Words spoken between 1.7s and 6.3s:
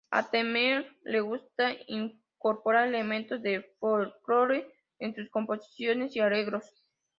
incorporar elementos del folklore en sus composiciones y